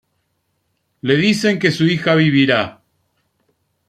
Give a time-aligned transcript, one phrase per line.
[1.03, 2.81] Le dicen que su hija vivirá.